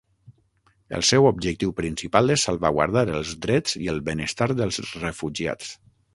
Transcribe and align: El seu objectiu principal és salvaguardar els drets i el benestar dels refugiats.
El 0.99 1.03
seu 1.09 1.27
objectiu 1.31 1.73
principal 1.81 2.35
és 2.37 2.47
salvaguardar 2.49 3.05
els 3.19 3.35
drets 3.45 3.79
i 3.83 3.93
el 3.95 4.03
benestar 4.09 4.51
dels 4.63 4.83
refugiats. 5.07 5.73